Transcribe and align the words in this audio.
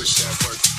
Wish 0.00 0.14
that 0.24 0.48
work. 0.48 0.69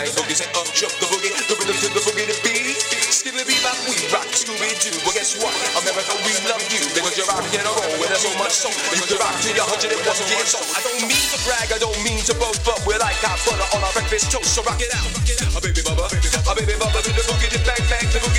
night 0.00 0.16
boogies 0.16 0.40
and 0.40 0.48
up 0.56 0.64
jump 0.72 0.92
the 0.96 1.06
boogie, 1.12 1.28
the 1.44 1.54
rhythm 1.60 1.76
to 1.76 1.88
the 1.92 2.00
boogie 2.00 2.24
to 2.24 2.36
beat. 2.40 2.72
Skibby 3.12 3.44
bebop, 3.44 3.76
we 3.84 4.00
rock 4.08 4.24
Scooby 4.32 4.72
Doo. 4.80 4.96
Well, 5.04 5.12
guess 5.12 5.36
what? 5.36 5.52
America, 5.76 6.16
we 6.24 6.32
love 6.48 6.64
you 6.72 6.80
because 6.96 7.20
you're 7.20 7.28
rocking 7.28 7.60
in 7.60 7.68
a 7.68 7.68
roll 7.68 8.00
and 8.00 8.08
there's 8.08 8.24
so 8.24 8.32
much 8.40 8.54
soul. 8.56 8.72
You 8.96 9.04
can 9.04 9.20
rock 9.20 9.36
till 9.44 9.52
you're 9.52 9.68
101 9.68 9.92
years 9.92 10.56
old. 10.56 10.64
I 10.72 10.80
don't 10.80 11.04
mean 11.04 11.24
to 11.36 11.38
brag, 11.44 11.68
I 11.68 11.76
don't 11.76 12.00
mean 12.00 12.24
to 12.24 12.34
boast, 12.40 12.64
but 12.64 12.80
we're 12.88 12.96
like 12.96 13.20
hot 13.20 13.36
butter 13.44 13.68
on 13.76 13.84
our 13.84 13.92
breakfast 13.92 14.32
toast. 14.32 14.56
So 14.56 14.64
rock 14.64 14.80
it 14.80 14.88
out, 14.96 15.04
a 15.12 15.60
baby 15.60 15.84
bubba, 15.84 16.08
a 16.08 16.52
baby 16.56 16.74
bubba 16.80 16.98
to 17.04 17.10
the 17.12 17.24
boogie, 17.28 17.52
the 17.52 17.60
bang 17.60 17.84
bang, 17.92 18.08
the 18.08 18.24
boogie. 18.24 18.29